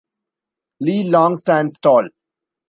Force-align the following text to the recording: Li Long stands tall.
Li 0.79 1.03
Long 1.03 1.35
stands 1.35 1.79
tall. 1.79 2.09